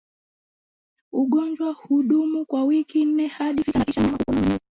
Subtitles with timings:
[1.11, 4.59] Ugonjwa hudumu kwa wiki nne hadi sita na kisha mnyama hupona mwenyewe